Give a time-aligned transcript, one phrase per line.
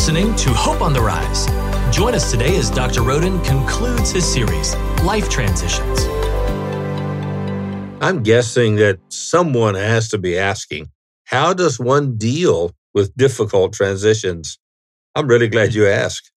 [0.00, 1.44] listening to Hope on the Rise.
[1.94, 3.02] Join us today as Dr.
[3.02, 6.06] Rhoden concludes his series, Life Transitions.
[8.00, 10.88] I'm guessing that someone has to be asking,
[11.24, 14.58] how does one deal with difficult transitions?
[15.14, 16.32] I'm really glad you asked.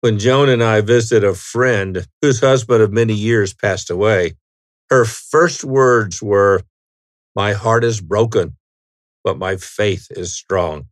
[0.00, 4.36] When Joan and I visited a friend whose husband of many years passed away,
[4.88, 6.62] her first words were,
[7.36, 8.56] My heart is broken,
[9.22, 10.86] but my faith is strong.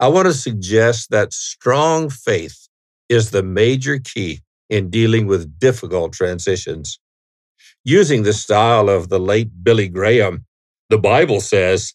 [0.00, 2.68] I want to suggest that strong faith
[3.08, 6.98] is the major key in dealing with difficult transitions
[7.84, 10.44] using the style of the late Billy Graham,
[10.90, 11.94] the Bible says,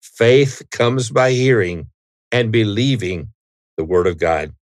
[0.00, 1.90] faith comes by hearing
[2.32, 3.28] and believing
[3.76, 4.54] the Word of God.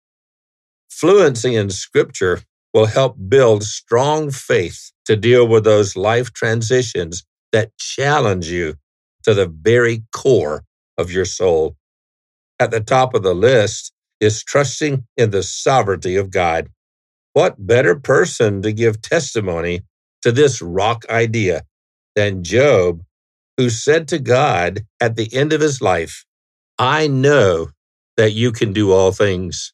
[0.90, 2.42] Fluency in Scripture
[2.74, 8.76] will help build strong faith to deal with those life transitions that challenge you
[9.24, 10.64] to the very core
[10.98, 11.76] of your soul.
[12.64, 13.92] At the top of the list
[14.22, 16.70] is trusting in the sovereignty of God.
[17.34, 19.82] What better person to give testimony
[20.22, 21.64] to this rock idea
[22.16, 23.04] than Job,
[23.58, 26.24] who said to God at the end of his life,
[26.80, 27.72] I know
[28.16, 29.74] that you can do all things.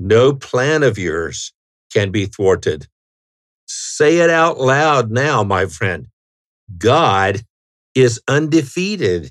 [0.00, 1.52] No plan of yours
[1.92, 2.88] can be thwarted.
[3.68, 6.08] Say it out loud now, my friend.
[6.76, 7.42] God
[7.94, 9.30] is undefeated.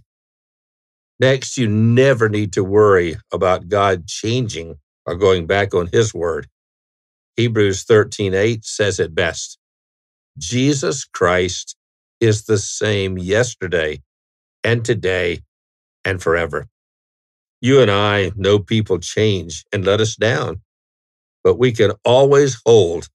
[1.19, 6.47] Next, you never need to worry about God changing or going back on his word.
[7.37, 9.57] Hebrews 13:8 says it best.
[10.37, 11.75] Jesus Christ
[12.19, 14.01] is the same yesterday
[14.63, 15.41] and today
[16.03, 16.67] and forever.
[17.61, 20.61] You and I know people change and let us down,
[21.43, 23.07] but we can always hold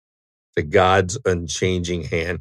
[0.56, 2.41] to God's unchanging hand.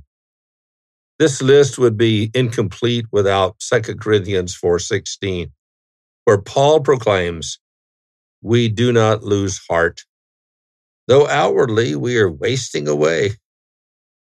[1.20, 5.52] This list would be incomplete without 2 Corinthians 4:16,
[6.26, 7.60] where Paul proclaims,
[8.42, 10.06] "We do not lose heart.
[11.08, 13.36] Though outwardly we are wasting away,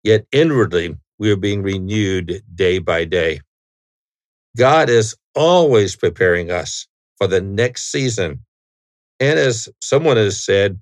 [0.06, 3.40] Yet inwardly, we are being renewed day by day.
[4.56, 6.86] God is always preparing us
[7.18, 8.44] for the next season.
[9.18, 10.78] And as someone has said,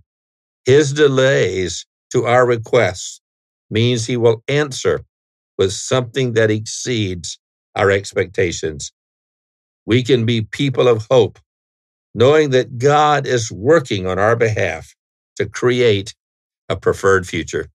[0.66, 3.22] his delays to our requests
[3.70, 5.04] means he will answer
[5.58, 7.38] with something that exceeds
[7.74, 8.92] our expectations.
[9.86, 11.38] We can be people of hope,
[12.14, 14.94] knowing that God is working on our behalf
[15.36, 16.14] to create
[16.68, 17.68] a preferred future.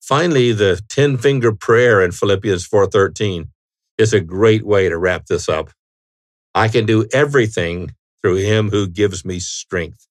[0.00, 3.50] Finally, the 10 finger prayer in Philippians 4:13
[3.98, 5.70] is a great way to wrap this up.
[6.54, 10.06] I can do everything through him who gives me strength.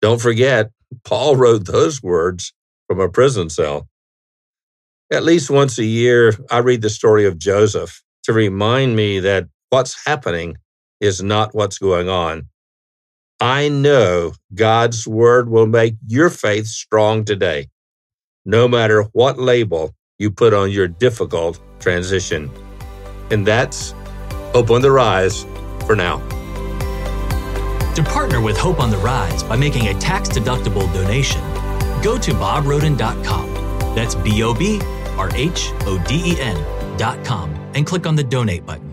[0.00, 0.70] Don't forget,
[1.04, 2.52] Paul wrote those words
[2.86, 3.87] from a prison cell.
[5.10, 9.48] At least once a year, I read the story of Joseph to remind me that
[9.70, 10.58] what's happening
[11.00, 12.48] is not what's going on.
[13.40, 17.68] I know God's word will make your faith strong today
[18.48, 22.50] no matter what label you put on your difficult transition.
[23.30, 23.94] And that's
[24.54, 25.44] Hope on the Rise
[25.86, 26.16] for now.
[27.94, 31.42] To partner with Hope on the Rise by making a tax deductible donation,
[32.02, 33.47] go to bobrhoden.com.
[33.98, 34.80] That's B O B
[35.16, 36.56] R H O D E N
[36.96, 38.87] dot com and click on the donate button.